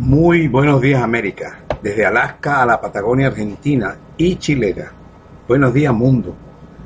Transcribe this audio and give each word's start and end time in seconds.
Muy 0.00 0.48
buenos 0.48 0.80
días 0.80 1.00
América, 1.00 1.60
desde 1.80 2.04
Alaska 2.04 2.60
a 2.60 2.66
la 2.66 2.80
Patagonia 2.80 3.28
Argentina 3.28 3.96
y 4.16 4.34
chilena. 4.34 4.90
Buenos 5.46 5.72
días 5.72 5.94
mundo, 5.94 6.34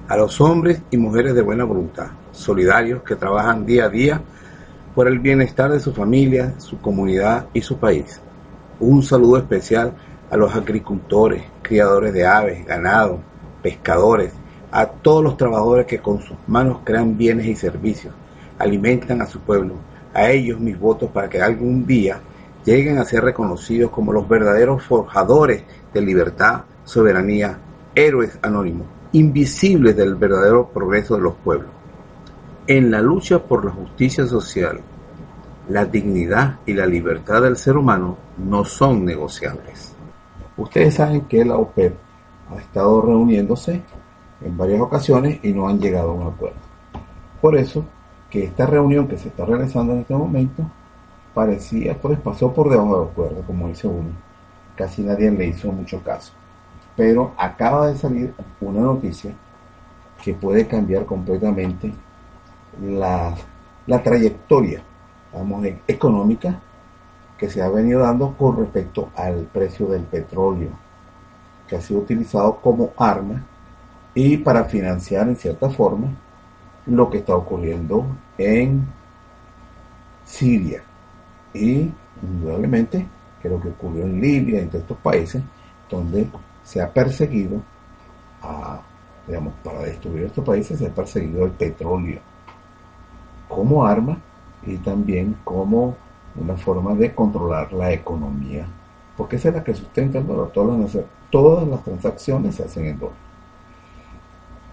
a 0.06 0.14
los 0.19 0.38
hombres 0.42 0.82
y 0.91 0.98
mujeres 0.98 1.34
de 1.34 1.41
buena 1.41 1.64
voluntad, 1.64 2.08
solidarios 2.32 3.02
que 3.02 3.16
trabajan 3.16 3.64
día 3.64 3.86
a 3.86 3.88
día 3.88 4.20
por 4.94 5.08
el 5.08 5.20
bienestar 5.20 5.72
de 5.72 5.80
su 5.80 5.94
familia, 5.94 6.60
su 6.60 6.82
comunidad 6.82 7.46
y 7.54 7.62
su 7.62 7.78
país. 7.78 8.20
Un 8.78 9.02
saludo 9.02 9.38
especial 9.38 9.94
a 10.30 10.36
los 10.36 10.54
agricultores, 10.54 11.42
criadores 11.62 12.12
de 12.12 12.26
aves, 12.26 12.66
ganado, 12.66 13.20
pescadores, 13.62 14.34
a 14.70 14.84
todos 14.84 15.25
los 15.25 15.38
trabajadores 15.38 15.86
que 15.86 16.00
con 16.00 16.20
sus 16.20 16.36
manos 16.46 16.80
crean 16.84 17.16
bienes 17.16 17.46
y 17.46 17.56
servicios, 17.56 18.12
alimentan 18.58 19.22
a 19.22 19.26
su 19.26 19.40
pueblo. 19.40 19.76
A 20.12 20.28
ellos 20.30 20.60
mis 20.60 20.78
votos 20.78 21.10
para 21.10 21.28
que 21.30 21.40
algún 21.40 21.86
día 21.86 22.20
lleguen 22.68 22.98
a 22.98 23.04
ser 23.06 23.24
reconocidos 23.24 23.90
como 23.90 24.12
los 24.12 24.28
verdaderos 24.28 24.82
forjadores 24.82 25.64
de 25.94 26.02
libertad, 26.02 26.64
soberanía, 26.84 27.58
héroes 27.94 28.38
anónimos, 28.42 28.86
invisibles 29.12 29.96
del 29.96 30.16
verdadero 30.16 30.68
progreso 30.68 31.16
de 31.16 31.22
los 31.22 31.34
pueblos. 31.36 31.70
En 32.66 32.90
la 32.90 33.00
lucha 33.00 33.42
por 33.42 33.64
la 33.64 33.70
justicia 33.70 34.26
social, 34.26 34.80
la 35.70 35.86
dignidad 35.86 36.58
y 36.66 36.74
la 36.74 36.84
libertad 36.84 37.40
del 37.40 37.56
ser 37.56 37.78
humano 37.78 38.18
no 38.36 38.66
son 38.66 39.02
negociables. 39.02 39.94
Ustedes 40.58 40.96
saben 40.96 41.22
que 41.22 41.46
la 41.46 41.56
OPEP 41.56 41.94
ha 42.50 42.56
estado 42.56 43.00
reuniéndose 43.00 43.80
en 44.42 44.58
varias 44.58 44.82
ocasiones 44.82 45.40
y 45.42 45.54
no 45.54 45.70
han 45.70 45.80
llegado 45.80 46.10
a 46.10 46.14
un 46.14 46.26
acuerdo. 46.26 46.58
Por 47.40 47.56
eso 47.56 47.82
que 48.28 48.44
esta 48.44 48.66
reunión 48.66 49.08
que 49.08 49.16
se 49.16 49.28
está 49.28 49.46
realizando 49.46 49.94
en 49.94 50.00
este 50.00 50.14
momento 50.14 50.70
parecía, 51.38 51.97
pues 51.97 52.19
pasó 52.19 52.53
por 52.53 52.69
debajo 52.69 52.99
del 52.99 53.10
acuerdo, 53.10 53.43
como 53.47 53.69
dice 53.69 53.87
uno. 53.87 54.10
Casi 54.75 55.03
nadie 55.03 55.31
le 55.31 55.47
hizo 55.47 55.71
mucho 55.71 56.03
caso. 56.03 56.32
Pero 56.97 57.32
acaba 57.37 57.87
de 57.87 57.97
salir 57.97 58.34
una 58.60 58.81
noticia 58.81 59.32
que 60.21 60.34
puede 60.34 60.66
cambiar 60.66 61.04
completamente 61.06 61.93
la, 62.82 63.37
la 63.87 64.03
trayectoria, 64.03 64.82
vamos, 65.32 65.65
económica 65.87 66.59
que 67.38 67.49
se 67.49 67.62
ha 67.62 67.69
venido 67.69 68.00
dando 68.00 68.37
con 68.37 68.56
respecto 68.56 69.10
al 69.15 69.44
precio 69.44 69.87
del 69.87 70.03
petróleo, 70.03 70.70
que 71.69 71.76
ha 71.76 71.81
sido 71.81 72.00
utilizado 72.00 72.56
como 72.56 72.91
arma 72.97 73.44
y 74.12 74.38
para 74.38 74.65
financiar 74.65 75.28
en 75.28 75.37
cierta 75.37 75.70
forma 75.70 76.09
lo 76.87 77.09
que 77.09 77.19
está 77.19 77.37
ocurriendo 77.37 78.06
en 78.38 78.88
Siria 80.25 80.82
y 81.54 81.91
indudablemente 82.22 83.06
que 83.41 83.48
lo 83.48 83.60
que 83.60 83.69
ocurrió 83.69 84.04
en 84.04 84.20
Libia 84.20 84.60
y 84.60 84.62
en 84.62 84.70
estos 84.72 84.97
países 84.98 85.42
donde 85.88 86.28
se 86.62 86.81
ha 86.81 86.92
perseguido 86.92 87.62
digamos, 89.26 89.53
para 89.62 89.81
destruir 89.81 90.25
estos 90.25 90.44
países 90.44 90.78
se 90.78 90.87
ha 90.87 90.94
perseguido 90.94 91.44
el 91.44 91.53
petróleo 91.53 92.20
como 93.48 93.84
arma 93.84 94.19
y 94.66 94.76
también 94.76 95.37
como 95.44 95.97
una 96.37 96.56
forma 96.56 96.94
de 96.94 97.14
controlar 97.14 97.72
la 97.72 97.92
economía 97.92 98.66
porque 99.19 99.34
esa 99.34 99.48
es 99.48 99.56
la 99.56 99.64
que 99.64 99.75
sustenta 99.75 100.19
el 100.19 100.26
dólar. 100.26 100.53
Todas 101.31 101.69
las 101.69 101.82
transacciones 101.82 102.54
se 102.54 102.62
hacen 102.62 102.87
en 102.87 102.98
dólar. 103.00 103.16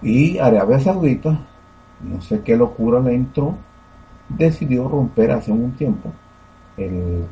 Y 0.03 0.37
Arabia 0.37 0.79
Saudita 0.79 1.39
no 2.01 2.21
sé 2.21 2.41
qué 2.41 2.55
locura 2.55 2.99
le 2.99 3.15
entró 3.15 3.55
decidió 4.29 4.87
romper 4.87 5.31
hace 5.31 5.51
un 5.51 5.71
tiempo 5.71 6.11
el, 6.77 7.25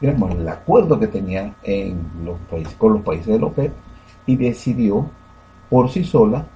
digamos, 0.00 0.32
el 0.32 0.48
acuerdo 0.48 0.98
que 0.98 1.06
tenía 1.06 1.54
en 1.62 2.00
los 2.24 2.38
países, 2.50 2.74
con 2.74 2.94
los 2.94 3.02
países 3.02 3.26
de 3.26 3.38
la 3.38 3.46
OPEP 3.46 3.72
y 4.26 4.36
decidió 4.36 5.08
por 5.68 5.90
sí 5.90 6.04
sola 6.04 6.46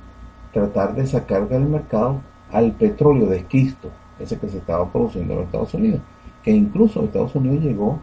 tratar 0.53 0.95
de 0.95 1.07
sacar 1.07 1.49
del 1.49 1.65
mercado 1.65 2.21
al 2.53 2.73
petróleo 2.73 3.27
de 3.27 3.39
esquisto, 3.39 3.89
ese 4.19 4.39
que 4.39 4.49
se 4.49 4.59
estaba 4.59 4.91
produciendo 4.91 5.35
en 5.35 5.41
Estados 5.41 5.75
Unidos, 5.75 6.01
que 6.43 6.51
incluso 6.51 7.05
Estados 7.05 7.35
Unidos 7.35 7.63
llegó 7.63 8.01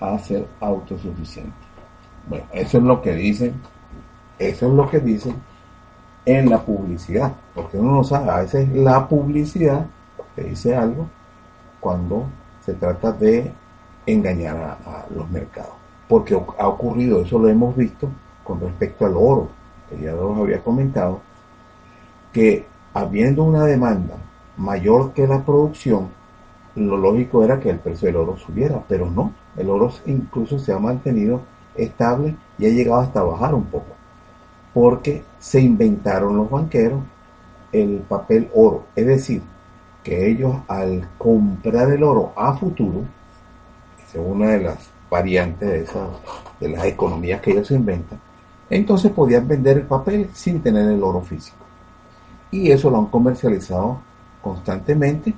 a 0.00 0.18
ser 0.18 0.46
autosuficiente. 0.60 1.52
Bueno, 2.28 2.44
eso 2.52 2.78
es 2.78 2.84
lo 2.84 3.02
que 3.02 3.12
dicen, 3.14 3.54
eso 4.38 4.66
es 4.66 4.72
lo 4.72 4.88
que 4.88 5.00
dicen 5.00 5.34
en 6.24 6.48
la 6.48 6.62
publicidad, 6.62 7.32
porque 7.54 7.78
uno 7.78 7.96
no 7.96 8.04
sabe, 8.04 8.30
a 8.30 8.40
veces 8.40 8.68
la 8.70 9.06
publicidad 9.06 9.86
te 10.34 10.44
dice 10.44 10.74
algo 10.74 11.06
cuando 11.80 12.26
se 12.64 12.74
trata 12.74 13.12
de 13.12 13.52
engañar 14.06 14.56
a, 14.56 15.06
los 15.14 15.30
mercados. 15.30 15.72
Porque 16.08 16.34
ha 16.34 16.68
ocurrido, 16.68 17.22
eso 17.22 17.38
lo 17.38 17.48
hemos 17.48 17.76
visto 17.76 18.08
con 18.42 18.60
respecto 18.60 19.06
al 19.06 19.14
oro, 19.16 19.48
que 19.88 20.02
ya 20.02 20.12
lo 20.12 20.34
había 20.36 20.62
comentado, 20.62 21.20
que 22.32 22.66
habiendo 22.92 23.42
una 23.42 23.64
demanda 23.64 24.16
mayor 24.56 25.12
que 25.12 25.26
la 25.26 25.44
producción, 25.44 26.08
lo 26.76 26.96
lógico 26.96 27.44
era 27.44 27.60
que 27.60 27.70
el 27.70 27.78
precio 27.78 28.06
del 28.06 28.16
oro 28.16 28.36
subiera, 28.36 28.82
pero 28.88 29.10
no, 29.10 29.32
el 29.56 29.70
oro 29.70 29.90
incluso 30.06 30.58
se 30.58 30.72
ha 30.72 30.78
mantenido 30.78 31.40
estable 31.74 32.36
y 32.58 32.66
ha 32.66 32.70
llegado 32.70 33.00
hasta 33.00 33.22
bajar 33.22 33.54
un 33.54 33.64
poco, 33.64 33.92
porque 34.72 35.24
se 35.38 35.60
inventaron 35.60 36.36
los 36.36 36.50
banqueros 36.50 37.02
el 37.72 38.04
papel 38.08 38.50
oro, 38.54 38.84
es 38.94 39.06
decir, 39.06 39.42
que 40.04 40.30
ellos 40.30 40.56
al 40.68 41.08
comprar 41.18 41.90
el 41.90 42.04
oro 42.04 42.32
a 42.36 42.54
futuro, 42.54 43.00
es 44.06 44.20
una 44.22 44.50
de 44.50 44.60
las 44.60 44.90
variantes 45.10 45.68
de, 45.68 45.82
esas, 45.82 46.08
de 46.60 46.68
las 46.68 46.84
economías 46.84 47.40
que 47.40 47.52
ellos 47.52 47.70
inventan, 47.70 48.20
entonces 48.70 49.10
podían 49.10 49.48
vender 49.48 49.78
el 49.78 49.86
papel 49.86 50.30
sin 50.34 50.60
tener 50.60 50.88
el 50.90 51.02
oro 51.02 51.22
físico. 51.22 51.56
Y 52.50 52.70
eso 52.70 52.90
lo 52.90 52.98
han 52.98 53.06
comercializado 53.06 53.98
constantemente, 54.42 55.34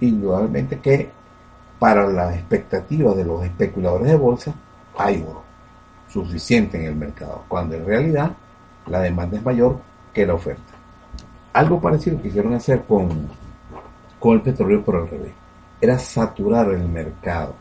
indudablemente 0.00 0.80
que 0.80 1.10
para 1.78 2.08
las 2.08 2.34
expectativas 2.34 3.14
de 3.14 3.24
los 3.24 3.44
especuladores 3.44 4.08
de 4.08 4.16
bolsa 4.16 4.54
hay 4.96 5.22
oro 5.22 5.42
suficiente 6.08 6.80
en 6.80 6.86
el 6.86 6.96
mercado, 6.96 7.44
cuando 7.46 7.76
en 7.76 7.84
realidad 7.84 8.32
la 8.86 9.00
demanda 9.00 9.36
es 9.36 9.44
mayor 9.44 9.78
que 10.12 10.26
la 10.26 10.34
oferta. 10.34 10.72
Algo 11.52 11.80
parecido 11.80 12.20
quisieron 12.20 12.54
hacer 12.54 12.82
con, 12.84 13.28
con 14.18 14.34
el 14.34 14.42
petróleo 14.42 14.84
por 14.84 14.96
el 14.96 15.08
revés. 15.08 15.32
Era 15.80 15.98
saturar 15.98 16.68
el 16.70 16.88
mercado 16.88 17.54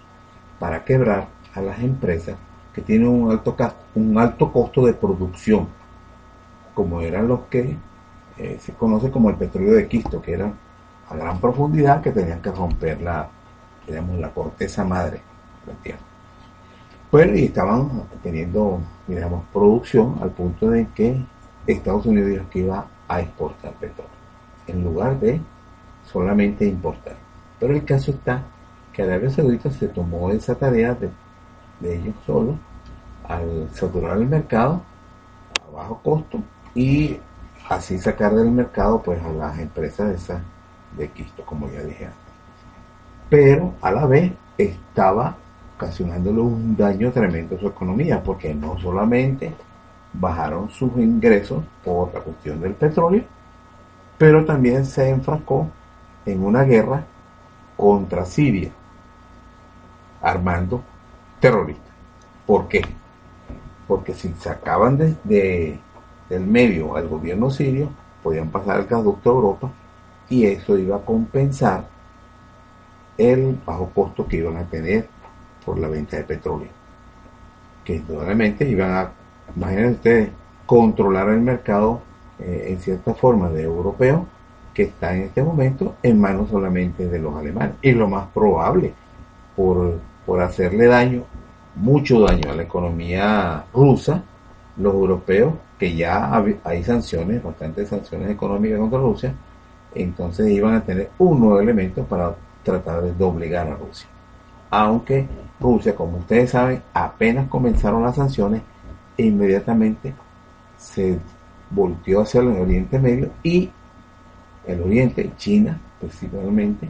para 0.60 0.84
quebrar 0.84 1.28
a 1.54 1.62
las 1.62 1.80
empresas 1.80 2.36
que 2.74 2.82
tienen 2.82 3.08
un 3.08 3.32
alto, 3.32 3.56
un 3.96 4.18
alto 4.18 4.52
costo 4.52 4.86
de 4.86 4.94
producción, 4.94 5.68
como 6.74 7.02
eran 7.02 7.28
los 7.28 7.42
que 7.50 7.76
eh, 8.38 8.58
se 8.60 8.74
conoce 8.74 9.10
como 9.10 9.30
el 9.30 9.36
petróleo 9.36 9.74
de 9.74 9.88
quisto, 9.88 10.22
que 10.22 10.34
eran 10.34 10.54
a 11.10 11.16
gran 11.16 11.40
profundidad 11.40 12.02
que 12.02 12.12
tenían 12.12 12.42
que 12.42 12.52
romper 12.52 13.02
la, 13.02 13.28
digamos, 13.88 14.20
la 14.20 14.30
corteza 14.30 14.84
madre 14.84 15.22
de 15.66 15.74
la 15.74 15.80
tierra. 15.80 16.00
Bueno, 17.12 17.36
y 17.36 17.46
estaban 17.46 18.04
teniendo, 18.22 18.80
digamos, 19.08 19.46
producción 19.54 20.18
al 20.22 20.32
punto 20.32 20.70
de 20.70 20.88
que 20.94 21.24
Estados 21.66 22.06
Unidos 22.06 22.30
dijo 22.30 22.46
que 22.50 22.60
iba 22.60 22.86
a 23.08 23.22
exportar 23.22 23.74
petróleo, 23.74 24.12
en 24.68 24.84
lugar 24.84 25.20
de 25.20 25.40
solamente 26.12 26.66
importar. 26.66 27.16
Pero 27.60 27.74
el 27.74 27.84
caso 27.84 28.12
está 28.12 28.44
que 28.94 29.04
Arabia 29.04 29.30
Saudita 29.30 29.70
se 29.72 29.88
tomó 29.88 30.32
esa 30.32 30.56
tarea 30.56 30.96
de, 30.96 31.10
ellos 31.94 32.16
solos 32.26 32.56
al 33.28 33.70
saturar 33.74 34.18
el 34.18 34.26
mercado 34.26 34.82
a 35.68 35.76
bajo 35.76 36.00
costo 36.02 36.40
y 36.74 37.20
así 37.70 38.00
sacar 38.00 38.34
del 38.34 38.50
mercado 38.50 39.02
pues 39.04 39.22
a 39.22 39.30
las 39.30 39.60
empresas 39.60 40.28
de 40.98 41.08
Quisto, 41.10 41.46
como 41.46 41.70
ya 41.70 41.82
dije 41.84 42.06
antes. 42.06 42.20
Pero 43.30 43.74
a 43.82 43.92
la 43.92 44.06
vez 44.06 44.32
estaba 44.58 45.36
ocasionándole 45.76 46.40
un 46.40 46.76
daño 46.76 47.12
tremendo 47.12 47.56
a 47.56 47.60
su 47.60 47.68
economía, 47.68 48.24
porque 48.24 48.54
no 48.56 48.80
solamente 48.80 49.54
bajaron 50.14 50.70
sus 50.72 50.98
ingresos 50.98 51.64
por 51.84 52.12
la 52.14 52.22
cuestión 52.22 52.60
del 52.60 52.74
petróleo, 52.74 53.24
pero 54.18 54.44
también 54.44 54.86
se 54.86 55.10
enfrascó 55.10 55.68
en 56.28 56.44
una 56.44 56.64
guerra 56.64 57.06
contra 57.76 58.26
Siria, 58.26 58.70
armando 60.22 60.84
terroristas. 61.40 61.94
¿Por 62.46 62.68
qué? 62.68 62.82
Porque 63.88 64.14
si 64.14 64.34
sacaban 64.34 64.98
de, 64.98 65.80
del 66.30 66.46
medio 66.46 66.98
al 66.98 67.08
gobierno 67.08 67.50
sirio, 67.50 67.90
podían 68.22 68.50
pasar 68.50 68.82
el 68.82 68.88
gasoducto 68.88 69.30
a 69.30 69.34
Europa 69.34 69.72
y 70.30 70.46
eso 70.46 70.78
iba 70.78 70.98
a 70.98 71.06
compensar 71.06 71.88
el 73.18 73.58
bajo 73.66 73.90
costo 73.96 74.28
que 74.28 74.38
iban 74.38 74.58
a 74.58 74.66
tener 74.66 75.08
por 75.66 75.80
la 75.80 75.88
venta 75.88 76.18
de 76.18 76.24
petróleo. 76.24 76.70
Que 77.86 77.96
indudablemente 77.96 78.68
iban 78.68 78.92
a, 78.92 79.12
imagínense 79.56 79.96
ustedes, 79.96 80.30
controlar 80.66 81.30
el 81.30 81.40
mercado 81.40 82.02
eh, 82.40 82.66
en 82.70 82.80
cierta 82.82 83.14
forma 83.14 83.50
de 83.50 83.64
europeo 83.64 84.28
que 84.78 84.84
está 84.84 85.16
en 85.16 85.24
este 85.24 85.42
momento 85.42 85.96
en 86.04 86.22
manos 86.22 86.52
solamente 86.52 87.08
de 87.08 87.18
los 87.18 87.36
alemanes. 87.36 87.78
Y 87.82 87.94
lo 87.94 88.08
más 88.08 88.28
probable, 88.28 88.94
por, 89.56 90.00
por 90.24 90.40
hacerle 90.40 90.86
daño, 90.86 91.24
mucho 91.74 92.20
daño 92.20 92.52
a 92.52 92.56
la 92.56 92.62
economía 92.62 93.66
rusa, 93.74 94.22
los 94.78 94.94
europeos, 94.94 95.56
que 95.80 95.96
ya 95.96 96.32
hay 96.64 96.84
sanciones, 96.84 97.42
bastantes 97.42 97.90
sanciones 97.90 98.30
económicas 98.30 98.78
contra 98.78 99.00
Rusia, 99.00 99.34
entonces 99.96 100.48
iban 100.52 100.76
a 100.76 100.84
tener 100.84 101.10
un 101.18 101.40
nuevo 101.40 101.60
elemento 101.60 102.04
para 102.04 102.36
tratar 102.62 103.02
de 103.02 103.14
doblegar 103.14 103.68
a 103.68 103.76
Rusia. 103.78 104.08
Aunque 104.70 105.26
Rusia, 105.60 105.96
como 105.96 106.20
ustedes 106.20 106.52
saben, 106.52 106.84
apenas 106.94 107.48
comenzaron 107.48 108.04
las 108.04 108.16
sanciones, 108.16 108.62
inmediatamente 109.18 110.14
se 110.78 111.18
volteó 111.72 112.22
hacia 112.22 112.42
el 112.42 112.50
Oriente 112.50 113.00
Medio 113.00 113.32
y 113.42 113.72
el 114.68 114.82
Oriente, 114.82 115.32
China 115.38 115.80
principalmente, 116.00 116.90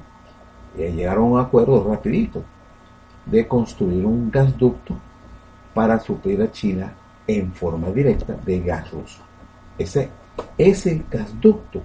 llegaron 0.75 1.23
a 1.25 1.27
un 1.27 1.39
acuerdo 1.39 1.83
rapidito 1.87 2.43
de 3.25 3.47
construir 3.47 4.05
un 4.05 4.29
gasducto 4.31 4.95
para 5.73 5.99
suplir 5.99 6.41
a 6.41 6.51
China 6.51 6.93
en 7.25 7.53
forma 7.53 7.89
directa 7.89 8.33
de 8.45 8.59
gas 8.61 8.91
ruso. 8.91 9.21
Ese, 9.77 10.09
ese 10.57 11.03
gasducto 11.09 11.81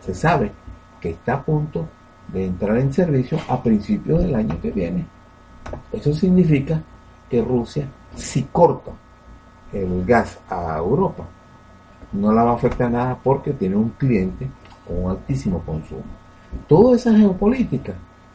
se 0.00 0.14
sabe 0.14 0.52
que 1.00 1.10
está 1.10 1.34
a 1.34 1.42
punto 1.42 1.88
de 2.28 2.46
entrar 2.46 2.76
en 2.78 2.92
servicio 2.92 3.38
a 3.48 3.62
principios 3.62 4.22
del 4.22 4.34
año 4.34 4.60
que 4.60 4.70
viene. 4.70 5.06
Eso 5.92 6.12
significa 6.14 6.80
que 7.28 7.42
Rusia, 7.42 7.88
si 8.14 8.44
corta 8.44 8.92
el 9.72 10.04
gas 10.04 10.38
a 10.48 10.76
Europa, 10.76 11.24
no 12.12 12.32
la 12.32 12.44
va 12.44 12.52
a 12.52 12.54
afectar 12.54 12.90
nada 12.90 13.18
porque 13.22 13.52
tiene 13.52 13.76
un 13.76 13.90
cliente 13.90 14.48
con 14.90 15.04
un 15.04 15.10
altísimo 15.10 15.60
consumo. 15.60 16.02
Toda 16.66 16.96
esa 16.96 17.14
geopolítica 17.14 17.94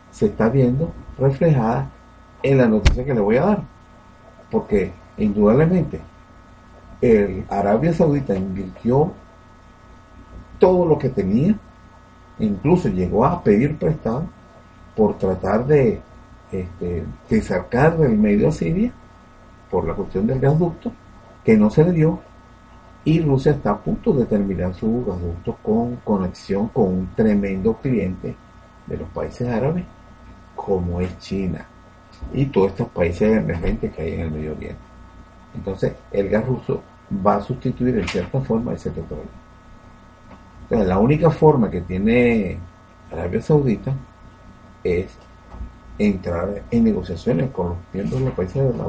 se 0.10 0.28
está 0.28 0.48
viendo 0.48 0.94
reflejada 1.20 1.90
en 2.42 2.58
la 2.58 2.68
noticia 2.68 3.04
que 3.04 3.14
le 3.14 3.20
voy 3.20 3.36
a 3.36 3.46
dar. 3.46 3.64
Porque 4.50 4.94
indudablemente 5.18 6.00
el 7.02 7.44
Arabia 7.50 7.94
Saudita 7.94 8.36
invirtió 8.36 9.12
todo 10.58 10.86
lo 10.86 10.98
que 10.98 11.10
tenía, 11.10 11.56
incluso 12.40 12.88
llegó 12.88 13.26
a 13.26 13.44
pedir 13.44 13.78
prestado 13.78 14.24
por 14.96 15.18
tratar 15.18 15.66
de, 15.68 16.00
este, 16.52 17.04
de 17.30 17.42
sacar 17.42 17.98
del 17.98 18.18
medio 18.18 18.48
a 18.48 18.52
Siria 18.54 18.94
por 19.70 19.86
la 19.86 19.94
cuestión 19.94 20.26
del 20.26 20.40
gasducto, 20.40 20.94
que 21.44 21.58
no 21.58 21.70
se 21.70 21.84
le 21.84 21.92
dio, 21.92 22.22
y 23.06 23.22
Rusia 23.22 23.52
está 23.52 23.72
a 23.72 23.78
punto 23.78 24.12
de 24.14 24.26
terminar 24.26 24.74
su 24.74 25.06
gasducto 25.06 25.56
con 25.62 25.98
conexión 25.98 26.68
con 26.70 26.86
un 26.88 27.10
tremendo 27.16 27.76
cliente 27.76 28.36
de 28.88 28.98
los 28.98 29.08
países 29.10 29.48
árabes, 29.48 29.86
como 30.56 31.00
es 31.00 31.18
China 31.20 31.66
y 32.34 32.46
todos 32.46 32.72
estos 32.72 32.88
países 32.90 33.38
emergentes 33.38 33.94
que 33.94 34.02
hay 34.02 34.14
en 34.16 34.22
el 34.22 34.32
Medio 34.32 34.54
Oriente. 34.54 34.82
Entonces, 35.54 35.94
el 36.12 36.30
gas 36.30 36.46
ruso 36.48 36.82
va 37.26 37.36
a 37.36 37.42
sustituir 37.42 37.98
en 38.00 38.08
cierta 38.08 38.42
forma 38.42 38.74
ese 38.74 38.90
petróleo. 38.90 39.26
Entonces, 40.64 40.88
la 40.88 40.98
única 40.98 41.30
forma 41.30 41.70
que 41.70 41.82
tiene 41.82 42.58
Arabia 43.12 43.42
Saudita 43.42 43.94
es 44.84 45.16
entrar 46.00 46.64
en 46.72 46.84
negociaciones 46.84 47.52
con 47.52 47.70
los 47.70 47.78
miembros 47.94 48.20
de 48.20 48.26
los 48.26 48.36
países 48.36 48.64
de 48.64 48.78
la, 48.78 48.86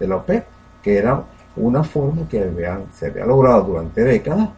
de 0.00 0.08
la 0.08 0.16
OPEP, 0.16 0.44
que 0.82 0.98
era 0.98 1.24
una 1.56 1.82
forma 1.82 2.28
que 2.28 2.38
se 2.92 3.06
había 3.06 3.24
logrado 3.24 3.62
durante 3.62 4.02
décadas 4.04 4.48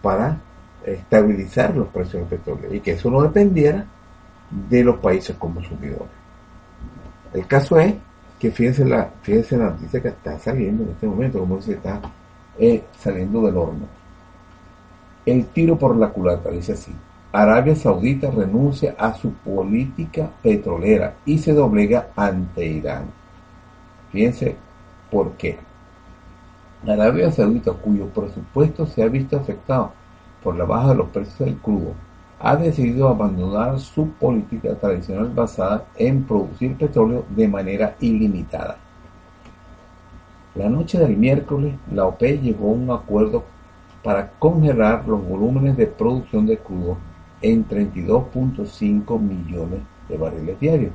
para 0.00 0.38
estabilizar 0.84 1.76
los 1.76 1.88
precios 1.88 2.28
del 2.28 2.38
petróleo 2.38 2.74
y 2.74 2.80
que 2.80 2.92
eso 2.92 3.10
no 3.10 3.22
dependiera 3.22 3.84
de 4.50 4.84
los 4.84 4.96
países 4.98 5.36
consumidores. 5.36 6.08
El 7.32 7.46
caso 7.46 7.78
es 7.78 7.94
que 8.38 8.50
fíjense 8.50 8.84
la, 8.84 9.08
fíjense 9.22 9.56
la 9.56 9.70
noticia 9.70 10.02
que 10.02 10.08
está 10.08 10.38
saliendo 10.38 10.82
en 10.82 10.90
este 10.90 11.06
momento, 11.06 11.38
como 11.38 11.62
se 11.62 11.74
está 11.74 12.00
eh, 12.58 12.82
saliendo 12.98 13.42
del 13.42 13.56
horno 13.56 14.02
el 15.24 15.46
tiro 15.46 15.78
por 15.78 15.96
la 15.96 16.08
culata, 16.08 16.50
dice 16.50 16.72
así. 16.72 16.92
Arabia 17.32 17.74
Saudita 17.74 18.30
renuncia 18.30 18.94
a 18.98 19.14
su 19.14 19.32
política 19.32 20.30
petrolera 20.42 21.14
y 21.24 21.38
se 21.38 21.52
doblega 21.52 22.08
ante 22.14 22.66
Irán. 22.66 23.06
Fíjense 24.10 24.56
por 25.10 25.32
qué. 25.32 25.58
Arabia 26.86 27.30
Saudita, 27.30 27.72
cuyo 27.72 28.08
presupuesto 28.08 28.86
se 28.86 29.02
ha 29.02 29.08
visto 29.08 29.36
afectado 29.36 29.92
por 30.42 30.56
la 30.56 30.64
baja 30.64 30.88
de 30.88 30.96
los 30.96 31.10
precios 31.10 31.38
del 31.38 31.58
crudo, 31.58 31.92
ha 32.40 32.56
decidido 32.56 33.08
abandonar 33.08 33.78
su 33.78 34.08
política 34.08 34.74
tradicional 34.74 35.30
basada 35.32 35.84
en 35.96 36.24
producir 36.24 36.76
petróleo 36.76 37.24
de 37.30 37.46
manera 37.46 37.94
ilimitada. 38.00 38.78
La 40.56 40.68
noche 40.68 40.98
del 40.98 41.16
miércoles, 41.16 41.76
la 41.92 42.06
OPEP 42.06 42.42
llegó 42.42 42.70
a 42.70 42.72
un 42.72 42.90
acuerdo 42.90 43.44
para 44.02 44.32
congelar 44.32 45.06
los 45.06 45.24
volúmenes 45.24 45.76
de 45.76 45.86
producción 45.86 46.46
de 46.46 46.58
crudo 46.58 46.96
en 47.40 47.68
32.5 47.68 49.20
millones 49.20 49.78
de 50.08 50.16
barriles 50.16 50.58
diarios, 50.58 50.90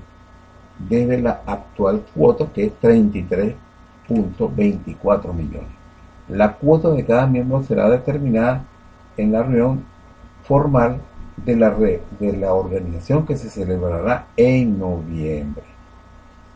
desde 0.78 1.22
la 1.22 1.44
actual 1.46 2.04
cuota 2.14 2.52
que 2.54 2.66
es 2.66 2.74
33.24 2.82 5.34
millones. 5.34 5.77
La 6.30 6.54
cuota 6.54 6.90
de 6.90 7.06
cada 7.06 7.26
miembro 7.28 7.64
será 7.64 7.90
determinada 7.90 8.66
en 9.16 9.32
la 9.32 9.44
reunión 9.44 9.84
formal 10.44 11.00
de 11.38 11.56
la, 11.56 11.70
red, 11.70 12.00
de 12.20 12.36
la 12.36 12.54
organización 12.54 13.26
que 13.26 13.38
se 13.38 13.50
celebrará 13.50 14.28
en 14.36 14.78
noviembre. 14.80 15.64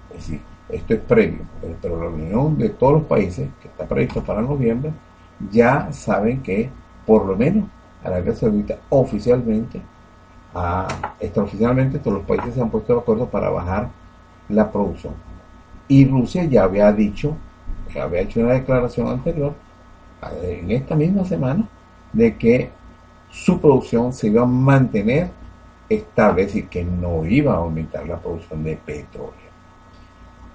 Es 0.09 0.17
decir, 0.17 0.41
esto 0.69 0.93
es 0.93 0.99
previo, 1.01 1.41
pero 1.81 1.97
la 1.97 2.05
reunión 2.05 2.57
de 2.57 2.69
todos 2.69 2.93
los 2.93 3.03
países, 3.03 3.49
que 3.61 3.67
está 3.67 3.85
previsto 3.85 4.23
para 4.23 4.41
noviembre, 4.41 4.91
ya 5.51 5.91
saben 5.91 6.41
que 6.41 6.69
por 7.05 7.25
lo 7.25 7.35
menos 7.35 7.65
Arabia 8.03 8.33
Saudita 8.33 8.77
oficialmente, 8.89 9.81
extraoficialmente 11.19 11.99
todos 11.99 12.17
los 12.17 12.25
países 12.25 12.55
se 12.55 12.61
han 12.61 12.69
puesto 12.69 12.93
de 12.93 12.99
acuerdo 12.99 13.27
para 13.27 13.49
bajar 13.49 13.89
la 14.49 14.71
producción. 14.71 15.13
Y 15.87 16.07
Rusia 16.07 16.45
ya 16.45 16.63
había 16.63 16.91
dicho, 16.91 17.35
había 18.00 18.21
hecho 18.21 18.39
una 18.39 18.53
declaración 18.53 19.07
anterior, 19.07 19.53
en 20.43 20.71
esta 20.71 20.95
misma 20.95 21.25
semana, 21.25 21.67
de 22.13 22.38
que 22.38 22.69
su 23.29 23.60
producción 23.60 24.13
se 24.13 24.27
iba 24.27 24.43
a 24.43 24.45
mantener 24.45 25.29
estable, 25.89 26.43
es 26.43 26.48
decir, 26.50 26.67
que 26.67 26.83
no 26.83 27.25
iba 27.25 27.53
a 27.53 27.57
aumentar 27.57 28.07
la 28.07 28.19
producción 28.19 28.63
de 28.63 28.77
petróleo. 28.77 29.51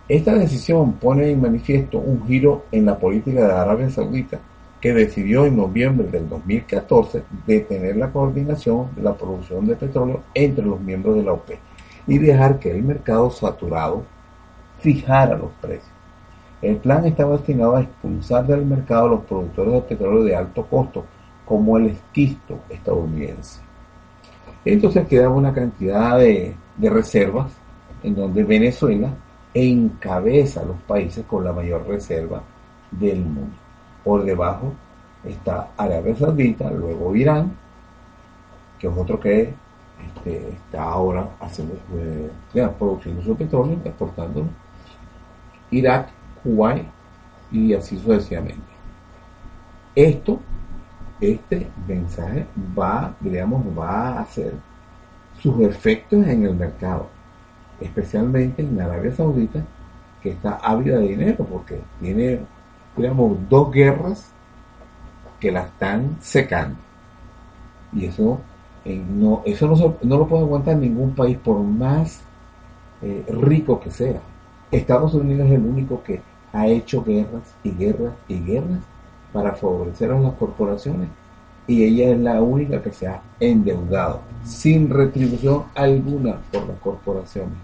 Esta 0.08 0.34
decisión 0.34 0.92
pone 0.94 1.30
en 1.30 1.40
manifiesto 1.40 1.98
un 1.98 2.24
giro 2.26 2.66
en 2.70 2.86
la 2.86 2.98
política 2.98 3.44
de 3.46 3.52
Arabia 3.52 3.90
Saudita, 3.90 4.38
que 4.80 4.94
decidió 4.94 5.46
en 5.46 5.56
noviembre 5.56 6.06
del 6.08 6.28
2014 6.28 7.24
detener 7.46 7.96
la 7.96 8.12
coordinación 8.12 8.94
de 8.94 9.02
la 9.02 9.14
producción 9.14 9.66
de 9.66 9.74
petróleo 9.74 10.22
entre 10.32 10.64
los 10.64 10.80
miembros 10.80 11.16
de 11.16 11.24
la 11.24 11.32
OPEP 11.32 11.58
y 12.06 12.18
dejar 12.18 12.58
que 12.58 12.70
el 12.70 12.84
mercado 12.84 13.30
saturado 13.30 14.04
fijara 14.78 15.36
los 15.36 15.50
precios. 15.60 15.95
El 16.62 16.76
plan 16.76 17.04
estaba 17.04 17.36
destinado 17.36 17.76
a 17.76 17.82
expulsar 17.82 18.46
del 18.46 18.64
mercado 18.64 19.06
a 19.06 19.10
los 19.10 19.24
productores 19.24 19.74
de 19.74 19.80
petróleo 19.82 20.24
de 20.24 20.36
alto 20.36 20.66
costo, 20.66 21.04
como 21.44 21.76
el 21.76 21.86
esquisto 21.86 22.58
estadounidense. 22.68 23.60
Entonces 24.64 25.06
quedaba 25.06 25.34
una 25.34 25.52
cantidad 25.52 26.18
de, 26.18 26.54
de 26.76 26.90
reservas 26.90 27.52
en 28.02 28.14
donde 28.14 28.42
Venezuela 28.42 29.10
encabeza 29.54 30.64
los 30.64 30.76
países 30.82 31.24
con 31.26 31.44
la 31.44 31.52
mayor 31.52 31.86
reserva 31.86 32.42
del 32.90 33.20
mundo. 33.20 33.56
Por 34.04 34.24
debajo 34.24 34.72
está 35.24 35.70
Arabia 35.76 36.16
Saudita, 36.16 36.70
luego 36.70 37.14
Irán, 37.14 37.56
que 38.78 38.86
es 38.86 38.92
otro 38.96 39.18
que 39.18 39.54
este, 40.04 40.50
está 40.50 40.82
ahora 40.84 41.28
haciendo, 41.40 41.74
eh, 41.94 42.30
produciendo 42.78 43.22
su 43.22 43.34
petróleo, 43.36 43.78
exportándolo. 43.84 44.46
Irak, 45.70 46.10
Kuwait 46.46 46.86
y 47.50 47.74
así 47.74 47.98
sucesivamente. 47.98 48.60
Esto, 49.94 50.40
este 51.20 51.68
mensaje 51.88 52.46
va, 52.78 53.14
digamos, 53.20 53.64
va 53.76 54.10
a 54.10 54.20
hacer 54.20 54.54
sus 55.40 55.60
efectos 55.60 56.24
en 56.26 56.44
el 56.44 56.54
mercado, 56.54 57.08
especialmente 57.80 58.62
en 58.62 58.80
Arabia 58.80 59.12
Saudita, 59.12 59.64
que 60.22 60.30
está 60.30 60.56
ávida 60.62 60.98
de 60.98 61.08
dinero 61.08 61.44
porque 61.44 61.80
tiene, 62.00 62.40
digamos, 62.96 63.38
dos 63.48 63.72
guerras 63.72 64.30
que 65.40 65.50
la 65.50 65.62
están 65.62 66.16
secando. 66.20 66.76
Y 67.92 68.06
eso 68.06 68.40
eh, 68.84 69.02
no, 69.08 69.42
eso 69.44 69.66
no, 69.66 69.96
no, 70.02 70.18
lo 70.18 70.28
puede 70.28 70.42
aguantar 70.42 70.76
ningún 70.76 71.14
país 71.14 71.36
por 71.38 71.58
más 71.58 72.22
eh, 73.02 73.24
rico 73.28 73.80
que 73.80 73.90
sea. 73.90 74.20
Estados 74.70 75.14
Unidos 75.14 75.46
es 75.46 75.54
el 75.54 75.64
único 75.64 76.02
que 76.02 76.20
ha 76.52 76.66
hecho 76.66 77.02
guerras 77.02 77.54
y 77.62 77.70
guerras 77.70 78.14
y 78.28 78.40
guerras 78.40 78.80
para 79.32 79.54
favorecer 79.54 80.10
a 80.10 80.18
las 80.18 80.34
corporaciones 80.34 81.08
y 81.66 81.84
ella 81.84 82.12
es 82.12 82.18
la 82.18 82.40
única 82.40 82.80
que 82.80 82.92
se 82.92 83.06
ha 83.08 83.20
endeudado 83.40 84.20
sin 84.44 84.88
retribución 84.88 85.64
alguna 85.74 86.38
por 86.52 86.66
las 86.66 86.78
corporaciones, 86.78 87.58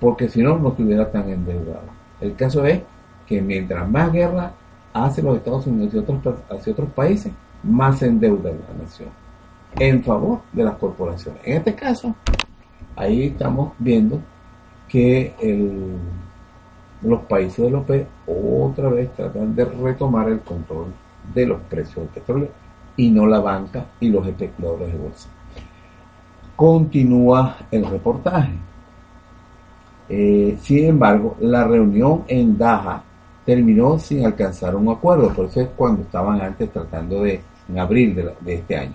porque 0.00 0.28
si 0.28 0.42
no, 0.42 0.58
no 0.58 0.70
estuviera 0.70 1.10
tan 1.10 1.28
endeudado. 1.28 1.84
El 2.20 2.34
caso 2.34 2.64
es 2.64 2.80
que 3.26 3.42
mientras 3.42 3.88
más 3.88 4.10
guerra 4.12 4.52
hace 4.94 5.22
los 5.22 5.36
Estados 5.36 5.66
Unidos 5.66 5.94
y 5.94 5.98
otros, 5.98 6.36
hacia 6.50 6.72
otros 6.72 6.90
países, 6.90 7.32
más 7.62 8.02
endeuda 8.02 8.50
la 8.50 8.82
nación 8.82 9.10
en 9.78 10.02
favor 10.02 10.40
de 10.52 10.64
las 10.64 10.76
corporaciones. 10.76 11.40
En 11.44 11.58
este 11.58 11.74
caso, 11.74 12.14
ahí 12.96 13.26
estamos 13.26 13.72
viendo 13.78 14.20
que 14.88 15.34
los 17.02 17.20
países 17.22 17.64
de 17.64 17.70
la 17.70 17.78
OPE 17.78 18.06
otra 18.26 18.88
vez 18.88 19.12
tratan 19.14 19.54
de 19.54 19.64
retomar 19.64 20.28
el 20.28 20.40
control 20.40 20.92
de 21.34 21.46
los 21.46 21.60
precios 21.62 21.96
del 21.96 22.08
petróleo 22.08 22.48
y 22.96 23.10
no 23.10 23.26
la 23.26 23.40
banca 23.40 23.86
y 24.00 24.08
los 24.08 24.26
especuladores 24.26 24.92
de 24.92 24.98
bolsa. 24.98 25.28
Continúa 26.56 27.56
el 27.70 27.84
reportaje. 27.84 28.52
Eh, 30.08 30.56
sin 30.60 30.86
embargo, 30.86 31.36
la 31.40 31.64
reunión 31.64 32.24
en 32.26 32.56
Daja 32.58 33.04
terminó 33.44 33.98
sin 33.98 34.26
alcanzar 34.26 34.74
un 34.74 34.88
acuerdo, 34.88 35.32
por 35.32 35.46
eso 35.46 35.60
es 35.60 35.68
cuando 35.76 36.02
estaban 36.02 36.40
antes 36.40 36.70
tratando 36.70 37.22
de, 37.22 37.40
en 37.68 37.78
abril 37.78 38.14
de, 38.14 38.54
este 38.54 38.76
año, 38.76 38.94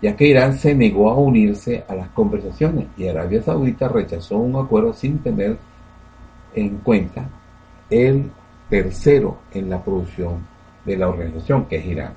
ya 0.00 0.16
que 0.16 0.28
Irán 0.28 0.56
se 0.56 0.74
negó 0.74 1.10
a 1.10 1.16
unirse 1.16 1.84
a 1.88 1.94
las 1.94 2.08
conversaciones 2.10 2.86
y 2.96 3.08
Arabia 3.08 3.42
Saudita 3.42 3.88
rechazó 3.88 4.38
un 4.38 4.56
acuerdo 4.56 4.92
sin 4.92 5.18
tener 5.18 5.58
en 6.60 6.78
cuenta 6.78 7.28
el 7.90 8.30
tercero 8.68 9.38
en 9.52 9.70
la 9.70 9.82
producción 9.82 10.46
de 10.84 10.96
la 10.96 11.08
organización, 11.08 11.66
que 11.66 11.76
es 11.76 11.86
Irán. 11.86 12.14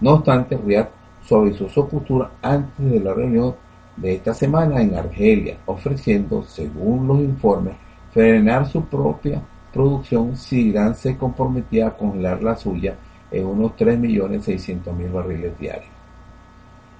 No 0.00 0.14
obstante, 0.14 0.56
Riyadh 0.56 0.88
suavizó 1.22 1.68
su 1.68 1.88
postura 1.88 2.30
antes 2.42 2.90
de 2.90 3.00
la 3.00 3.14
reunión 3.14 3.54
de 3.96 4.14
esta 4.14 4.34
semana 4.34 4.80
en 4.80 4.94
Argelia, 4.94 5.58
ofreciendo, 5.66 6.42
según 6.42 7.06
los 7.06 7.18
informes, 7.20 7.74
frenar 8.12 8.66
su 8.68 8.84
propia 8.84 9.42
producción 9.72 10.36
si 10.36 10.68
Irán 10.68 10.94
se 10.94 11.16
comprometía 11.16 11.88
a 11.88 11.96
congelar 11.96 12.42
la 12.42 12.56
suya 12.56 12.96
en 13.30 13.46
unos 13.46 13.72
3.600.000 13.72 15.12
barriles 15.12 15.58
diarios. 15.58 15.90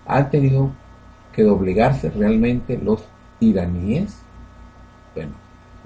¿Han 0.07 0.31
tenido 0.31 0.71
que 1.33 1.43
doblegarse 1.43 2.11
realmente 2.11 2.79
los 2.79 3.05
iraníes? 3.41 4.23
Bueno, 5.15 5.33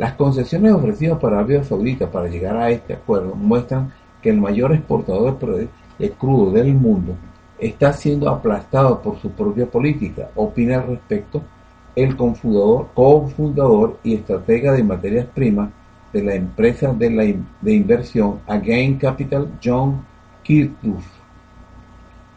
las 0.00 0.14
concesiones 0.14 0.72
ofrecidas 0.72 1.18
por 1.18 1.34
Arabia 1.34 1.62
Saudita 1.62 2.10
para 2.10 2.26
llegar 2.26 2.56
a 2.56 2.70
este 2.70 2.94
acuerdo 2.94 3.34
muestran 3.34 3.92
que 4.22 4.30
el 4.30 4.40
mayor 4.40 4.72
exportador 4.72 5.38
de 5.38 5.68
el 5.98 6.12
crudo 6.12 6.52
del 6.52 6.72
mundo 6.72 7.16
está 7.58 7.92
siendo 7.92 8.30
aplastado 8.30 9.02
por 9.02 9.18
su 9.18 9.30
propia 9.32 9.66
política, 9.66 10.30
opina 10.36 10.76
al 10.76 10.86
respecto 10.86 11.42
el 11.94 12.16
cofundador, 12.16 13.98
y 14.02 14.14
estratega 14.14 14.72
de 14.72 14.84
materias 14.84 15.26
primas 15.34 15.68
de 16.14 16.24
la 16.24 16.34
empresa 16.34 16.94
de, 16.94 17.36
inversión 17.66 18.40
Again 18.46 18.96
Capital, 18.96 19.50
John 19.62 20.02
Kirtuf. 20.42 21.04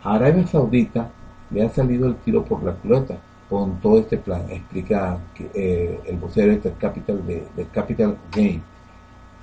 A 0.04 0.16
Arabia 0.16 0.46
Saudita 0.48 1.10
le 1.50 1.64
ha 1.64 1.70
salido 1.70 2.08
el 2.08 2.16
tiro 2.16 2.44
por 2.44 2.62
la 2.62 2.74
culata 2.74 3.20
con 3.54 3.80
todo 3.82 4.00
este 4.00 4.18
plan, 4.18 4.50
explica 4.50 5.20
eh, 5.54 6.00
el 6.08 6.18
vocero 6.18 6.58
de 6.58 6.72
Capital 6.72 7.24
de, 7.28 7.46
de 7.56 7.66
Capital 7.66 8.18
Gain, 8.32 8.64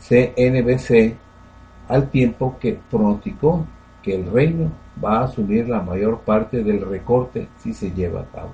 CNBC, 0.01 1.15
al 1.87 2.11
tiempo 2.11 2.57
que 2.59 2.77
pronosticó 2.91 3.65
que 4.03 4.17
el 4.17 4.29
reino 4.33 4.73
va 5.03 5.19
a 5.19 5.25
asumir 5.27 5.69
la 5.69 5.81
mayor 5.81 6.23
parte 6.23 6.65
del 6.65 6.85
recorte 6.85 7.47
si 7.61 7.73
se 7.73 7.93
lleva 7.93 8.23
a 8.23 8.25
cabo. 8.25 8.53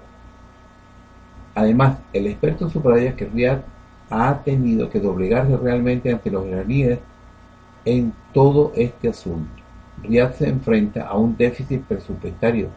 Además, 1.55 2.01
el 2.13 2.27
experto 2.27 2.69
subraya 2.69 3.17
que 3.17 3.25
Riyadh 3.25 3.63
ha 4.11 4.43
tenido 4.43 4.91
que 4.91 5.01
doblegarse 5.01 5.57
realmente 5.57 6.13
ante 6.13 6.31
los 6.31 6.47
iraníes 6.47 6.99
en 7.87 8.13
todo 8.35 8.73
este 8.77 9.09
asunto. 9.09 9.63
Riyadh 10.03 10.35
se 10.35 10.51
enfrenta 10.51 11.07
a 11.07 11.17
un 11.17 11.35
déficit 11.35 11.81
presupuestario 11.81 12.69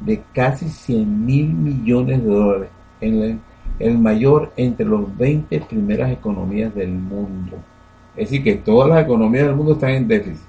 de 0.00 0.22
casi 0.32 0.68
100 0.68 1.26
mil 1.26 1.52
millones 1.52 2.22
de 2.22 2.30
dólares, 2.30 2.68
en 3.00 3.40
el 3.78 3.98
mayor 3.98 4.52
entre 4.56 4.86
los 4.86 5.16
20 5.16 5.60
primeras 5.62 6.10
economías 6.10 6.74
del 6.74 6.92
mundo. 6.92 7.56
Es 8.16 8.30
decir, 8.30 8.42
que 8.42 8.54
todas 8.54 8.88
las 8.88 9.04
economías 9.04 9.46
del 9.46 9.56
mundo 9.56 9.72
están 9.72 9.90
en 9.90 10.08
déficit. 10.08 10.46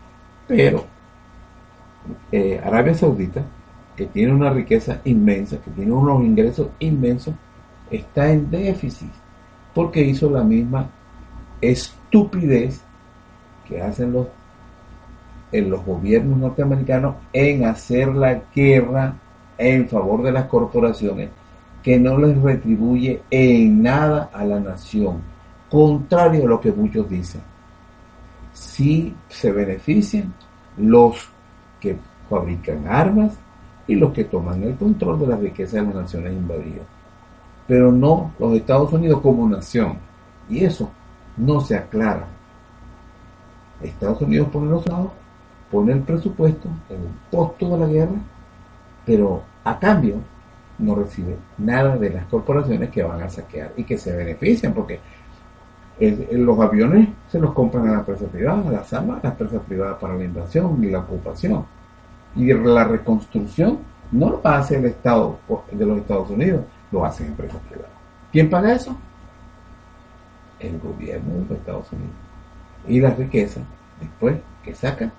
Pero 0.48 0.86
eh, 2.32 2.62
Arabia 2.64 2.94
Saudita, 2.94 3.44
que 3.96 4.06
tiene 4.06 4.34
una 4.34 4.50
riqueza 4.50 5.02
inmensa, 5.04 5.58
que 5.58 5.72
tiene 5.72 5.92
unos 5.92 6.24
ingresos 6.24 6.70
inmensos, 6.80 7.34
está 7.92 8.32
en 8.32 8.50
déficit 8.50 9.12
porque 9.74 10.02
hizo 10.02 10.30
la 10.30 10.44
misma 10.44 10.90
estupidez 11.62 12.82
que 13.68 13.82
hacen 13.82 14.12
los 14.12 14.28
en 15.52 15.70
los 15.70 15.86
gobiernos 15.86 16.38
norteamericanos 16.40 17.16
en 17.32 17.66
hacer 17.66 18.10
la 18.10 18.42
guerra 18.54 19.16
en 19.58 19.88
favor 19.88 20.24
de 20.24 20.32
las 20.32 20.46
corporaciones 20.46 21.30
que 21.82 22.00
no 22.00 22.18
les 22.18 22.40
retribuye 22.42 23.22
en 23.30 23.82
nada 23.82 24.30
a 24.34 24.44
la 24.44 24.60
nación, 24.60 25.22
contrario 25.70 26.44
a 26.44 26.50
lo 26.50 26.60
que 26.60 26.72
muchos 26.72 27.10
dicen. 27.10 27.42
Si 28.54 29.16
se 29.30 29.52
benefician 29.52 30.34
los 30.78 31.30
que 31.80 31.98
fabrican 32.30 32.88
armas 32.88 33.38
y 33.88 33.96
los 33.96 34.12
que 34.12 34.26
toman 34.26 34.64
el 34.64 34.76
control 34.76 35.20
de 35.20 35.28
la 35.28 35.38
riqueza 35.38 35.78
de 35.78 35.84
las 35.84 35.96
naciones 35.96 36.34
invadidas, 36.34 36.86
pero 37.68 37.92
no 37.92 38.32
los 38.40 38.56
Estados 38.56 38.92
Unidos 38.94 39.22
como 39.22 39.48
nación. 39.48 39.98
Y 40.50 40.64
eso 40.64 40.90
no 41.36 41.60
se 41.62 41.76
aclara. 41.76 42.28
Estados 43.82 44.22
Unidos 44.22 44.48
pone 44.52 44.72
los 44.72 44.88
lados, 44.88 45.12
pone 45.70 45.94
el 45.94 46.02
presupuesto, 46.02 46.70
el 46.90 47.00
costo 47.30 47.70
de 47.70 47.78
la 47.78 47.88
guerra, 47.88 48.16
pero 49.08 49.42
a 49.64 49.80
cambio 49.80 50.18
no 50.80 50.96
recibe 50.96 51.38
nada 51.58 51.96
de 51.98 52.10
las 52.10 52.26
corporaciones 52.26 52.90
que 52.90 53.02
van 53.02 53.24
a 53.24 53.30
saquear 53.30 53.72
y 53.78 53.86
que 53.86 53.98
se 53.98 54.14
benefician, 54.14 54.74
porque 54.74 55.00
los 56.00 56.60
aviones 56.60 57.08
se 57.32 57.40
los 57.40 57.54
compran 57.54 57.88
a 57.88 57.92
la 57.94 58.00
empresa 58.00 58.26
privada, 58.26 58.70
las 58.70 58.92
armas 58.94 59.20
a 59.20 59.28
la 59.28 59.30
empresa 59.32 59.60
privada 59.62 59.98
para 59.98 60.16
la 60.16 60.26
invasión 60.26 60.84
y 60.84 60.92
la 60.92 61.00
ocupación. 61.00 61.66
Y 62.36 62.54
la 62.54 62.84
reconstrucción 62.84 63.80
no 64.12 64.30
lo 64.30 64.42
hace 64.44 64.78
el 64.78 64.86
Estado 64.86 65.40
de 65.72 65.86
los 65.86 65.98
Estados 66.00 66.30
Unidos, 66.30 66.66
lo 66.92 67.06
hacen 67.06 67.28
empresas 67.28 67.62
privadas. 67.68 67.92
¿Quién 68.32 68.50
paga 68.50 68.74
eso? 68.74 68.96
El 70.60 70.80
gobierno 70.80 71.34
de 71.34 71.42
los 71.42 71.52
Estados 71.52 71.92
Unidos. 71.94 72.16
Y 72.88 73.00
la 73.00 73.12
riqueza, 73.12 73.62
después 74.02 74.38
que 74.64 74.76
saca, 74.76 75.12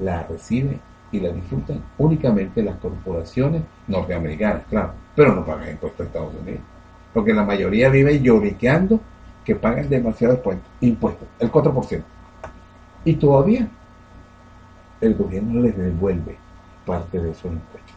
la 0.00 0.24
recibe 0.24 0.78
y 1.14 1.20
la 1.20 1.30
disfrutan 1.30 1.80
únicamente 1.96 2.60
las 2.60 2.76
corporaciones 2.76 3.62
norteamericanas, 3.86 4.64
claro, 4.68 4.94
pero 5.14 5.32
no 5.32 5.44
pagan 5.44 5.70
impuestos 5.70 6.00
a 6.00 6.08
Estados 6.08 6.34
Unidos. 6.42 6.60
Porque 7.12 7.32
la 7.32 7.44
mayoría 7.44 7.88
vive 7.88 8.20
lloriqueando 8.20 8.98
que 9.44 9.54
pagan 9.54 9.88
demasiados 9.88 10.40
impuestos, 10.80 11.28
el 11.38 11.52
4%. 11.52 12.02
Y 13.04 13.14
todavía 13.14 13.68
el 15.00 15.14
gobierno 15.14 15.60
les 15.60 15.76
devuelve 15.76 16.36
parte 16.84 17.20
de 17.20 17.30
esos 17.30 17.52
impuestos, 17.52 17.94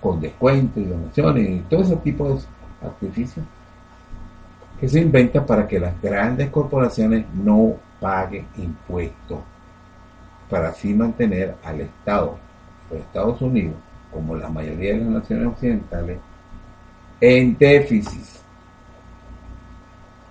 con 0.00 0.20
descuentos 0.20 0.82
y 0.82 0.86
donaciones 0.86 1.50
y 1.50 1.58
todo 1.68 1.82
ese 1.82 1.96
tipo 1.96 2.28
de 2.28 2.40
artificios 2.80 3.44
que 4.78 4.88
se 4.88 5.00
inventa 5.00 5.44
para 5.44 5.66
que 5.66 5.80
las 5.80 6.00
grandes 6.00 6.48
corporaciones 6.50 7.26
no 7.34 7.74
paguen 7.98 8.46
impuestos, 8.56 9.38
para 10.48 10.68
así 10.68 10.94
mantener 10.94 11.56
al 11.64 11.80
Estado, 11.80 12.38
los 12.90 13.00
Estados 13.00 13.40
Unidos, 13.40 13.74
como 14.12 14.36
la 14.36 14.48
mayoría 14.48 14.92
de 14.92 15.00
las 15.00 15.08
naciones 15.08 15.48
occidentales, 15.48 16.18
en 17.20 17.56
déficit 17.56 18.22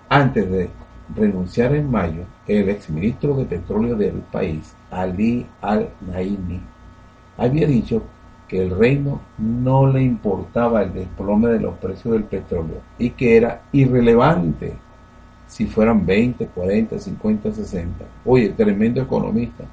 antes 0.08 0.50
de 0.50 0.70
renunciar 1.14 1.74
en 1.74 1.90
mayo, 1.90 2.22
el 2.46 2.68
exministro 2.68 3.36
de 3.36 3.44
Petróleo 3.44 3.96
del 3.96 4.22
país, 4.30 4.74
Ali 4.90 5.46
al-Naimi, 5.60 6.60
había 7.36 7.66
dicho 7.66 8.02
que 8.46 8.62
el 8.62 8.70
reino 8.78 9.20
no 9.38 9.86
le 9.86 10.02
importaba 10.02 10.82
el 10.82 10.92
desplome 10.92 11.48
de 11.48 11.60
los 11.60 11.74
precios 11.78 12.14
del 12.14 12.24
petróleo 12.24 12.80
y 12.98 13.10
que 13.10 13.36
era 13.36 13.62
irrelevante 13.72 14.74
si 15.46 15.66
fueran 15.66 16.04
20, 16.04 16.46
40, 16.46 16.98
50, 16.98 17.52
60. 17.52 18.04
Oye, 18.24 18.50
tremendo 18.50 19.00
economista 19.00 19.64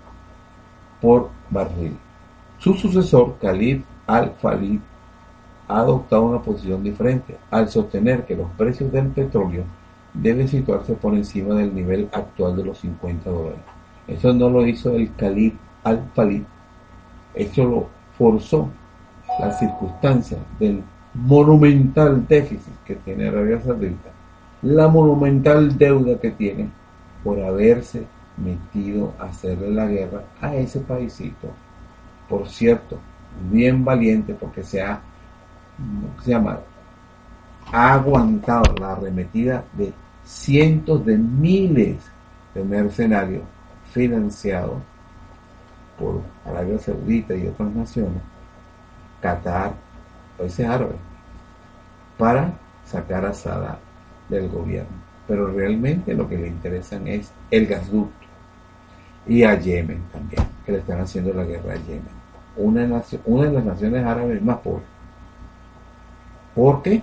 por 1.01 1.29
barril. 1.50 1.98
Su 2.60 2.74
sucesor, 2.75 3.38
Khalid 3.41 3.81
al-Falid, 4.08 4.79
ha 5.67 5.79
adoptado 5.79 6.24
una 6.24 6.41
posición 6.41 6.84
diferente 6.84 7.38
al 7.50 7.70
sostener 7.70 8.25
que 8.25 8.36
los 8.36 8.49
precios 8.52 8.91
del 8.91 9.08
petróleo 9.08 9.63
debe 10.13 10.47
situarse 10.47 10.93
por 10.93 11.13
encima 11.13 11.56
del 11.56 11.73
nivel 11.73 12.10
actual 12.12 12.56
de 12.56 12.65
los 12.65 12.78
50 12.80 13.30
dólares. 13.30 13.62
Eso 14.08 14.34
no 14.34 14.49
lo 14.49 14.67
hizo 14.67 14.91
el 14.95 15.13
Khalid 15.15 15.54
al-Falid, 15.84 16.43
eso 17.34 17.63
lo 17.63 17.88
forzó 18.17 18.69
la 19.39 19.52
circunstancia 19.54 20.38
del 20.60 20.84
monumental 21.13 22.28
déficit 22.28 22.73
que 22.86 22.95
tiene 22.95 23.28
Arabia 23.28 23.62
Saudita, 23.62 24.10
la 24.62 24.88
monumental 24.88 25.78
deuda 25.78 26.19
que 26.19 26.32
tiene 26.32 26.69
por 27.23 27.39
haberse 27.41 28.06
metido 28.38 29.13
a 29.20 29.26
hacerle 29.26 29.72
la 29.72 29.86
guerra 29.88 30.24
a 30.39 30.56
ese 30.56 30.80
paísito. 30.80 31.50
Por 32.28 32.48
cierto, 32.48 33.00
bien 33.52 33.84
valiente 33.84 34.34
porque 34.34 34.63
se 34.63 34.82
ha, 34.82 35.02
se 36.24 36.32
llama? 36.32 36.60
ha 37.72 37.94
aguantado 37.94 38.76
la 38.80 38.94
arremetida 38.94 39.63
de 39.74 39.94
cientos 40.26 41.06
de 41.06 41.17
miles 41.17 41.98
de 42.54 42.63
mercenarios 42.63 43.44
financiados 43.91 44.82
por 45.98 46.22
Arabia 46.46 46.80
Saudita 46.80 47.36
y 47.36 47.48
otras 47.48 47.70
naciones, 47.74 48.22
Qatar, 49.22 49.74
países 50.38 50.67
árabes, 50.67 50.98
para 52.17 52.54
sacar 52.86 53.26
a 53.26 53.34
Saddam 53.34 53.78
del 54.30 54.50
gobierno. 54.50 54.98
Pero 55.28 55.48
realmente 55.48 56.13
lo 56.13 56.28
que 56.28 56.38
le 56.38 56.48
interesan 56.48 57.08
es 57.08 57.32
el 57.52 57.67
gasducto 57.67 58.20
y 59.27 59.43
a 59.43 59.57
Yemen 59.57 60.01
también, 60.12 60.43
que 60.65 60.71
le 60.71 60.77
están 60.79 60.99
haciendo 61.01 61.34
la 61.34 61.43
guerra 61.43 61.73
a 61.73 61.77
Yemen. 61.77 62.21
Una, 62.57 63.03
una 63.25 63.45
de 63.45 63.51
las 63.53 63.65
naciones 63.65 64.05
árabes 64.05 64.41
más 64.41 64.57
pobres. 64.57 64.86
¿Por 66.53 66.81
qué? 66.81 67.01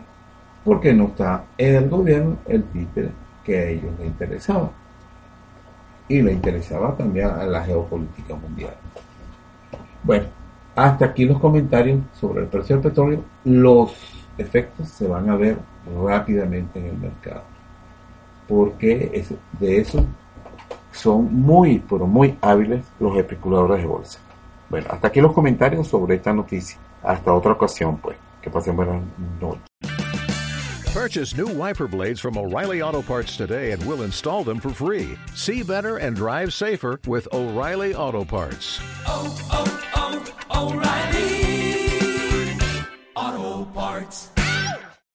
porque 0.68 0.92
no 0.92 1.04
está 1.06 1.44
en 1.56 1.76
el 1.76 1.88
gobierno 1.88 2.36
el 2.46 2.62
títere 2.64 3.10
que 3.42 3.58
a 3.58 3.68
ellos 3.68 3.90
les 3.98 4.08
interesaba. 4.08 4.70
Y 6.06 6.20
le 6.20 6.32
interesaba 6.32 6.94
también 6.94 7.26
a 7.26 7.44
la 7.44 7.64
geopolítica 7.64 8.34
mundial. 8.34 8.74
Bueno, 10.02 10.26
hasta 10.76 11.06
aquí 11.06 11.24
los 11.24 11.40
comentarios 11.40 12.00
sobre 12.12 12.42
el 12.42 12.48
precio 12.48 12.76
del 12.76 12.82
petróleo. 12.82 13.24
Los 13.44 13.94
efectos 14.36 14.90
se 14.90 15.08
van 15.08 15.30
a 15.30 15.36
ver 15.36 15.56
rápidamente 16.04 16.78
en 16.78 16.86
el 16.86 16.98
mercado. 16.98 17.44
Porque 18.46 19.24
de 19.58 19.80
eso 19.80 20.04
son 20.98 21.32
muy, 21.32 21.82
pero 21.88 22.06
muy 22.06 22.36
hábiles 22.40 22.84
los 22.98 23.16
especuladores 23.16 23.78
de 23.80 23.86
bolsa. 23.86 24.18
Bueno, 24.68 24.88
hasta 24.90 25.08
aquí 25.08 25.20
los 25.20 25.32
comentarios 25.32 25.86
sobre 25.88 26.16
esta 26.16 26.32
noticia. 26.32 26.78
Hasta 27.02 27.32
otra 27.32 27.52
ocasión, 27.52 27.96
pues. 27.98 28.16
Que 28.42 28.50
pasen 28.50 28.76
buenas 28.76 29.02
noches. 29.40 29.62
Purchase 30.92 31.36
new 31.36 31.46
wiper 31.46 31.86
blades 31.86 32.18
from 32.18 32.36
O'Reilly 32.36 32.82
Auto 32.82 33.02
Parts 33.02 33.36
today 33.36 33.70
and 33.70 33.84
we'll 33.86 34.02
install 34.02 34.42
them 34.42 34.58
for 34.58 34.70
free. 34.70 35.16
See 35.34 35.62
better 35.62 35.98
and 35.98 36.16
drive 36.16 36.52
safer 36.52 36.98
with 37.06 37.28
O'Reilly 37.32 37.94
Auto 37.94 38.24
Parts. 38.24 38.80
Oh, 39.06 39.36
oh, 39.52 40.32
oh, 40.50 40.72
O'Reilly! 40.72 41.07